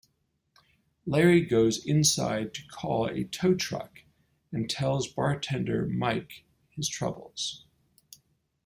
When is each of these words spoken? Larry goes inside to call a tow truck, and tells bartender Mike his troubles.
Larry 1.05 1.41
goes 1.41 1.85
inside 1.85 2.55
to 2.55 2.65
call 2.65 3.05
a 3.05 3.23
tow 3.25 3.53
truck, 3.53 3.99
and 4.51 4.67
tells 4.67 5.07
bartender 5.07 5.85
Mike 5.85 6.43
his 6.71 6.89
troubles. 6.89 7.67